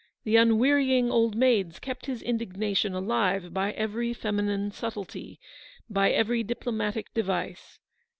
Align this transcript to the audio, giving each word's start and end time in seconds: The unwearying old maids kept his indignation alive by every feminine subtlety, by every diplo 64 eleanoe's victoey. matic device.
The 0.23 0.35
unwearying 0.35 1.11
old 1.11 1.35
maids 1.35 1.77
kept 1.77 2.07
his 2.07 2.23
indignation 2.23 2.95
alive 2.95 3.53
by 3.53 3.71
every 3.73 4.15
feminine 4.15 4.71
subtlety, 4.71 5.39
by 5.91 6.09
every 6.09 6.43
diplo 6.43 6.73
64 6.73 6.73
eleanoe's 6.73 6.95
victoey. 6.95 7.01
matic 7.03 7.13
device. 7.13 7.79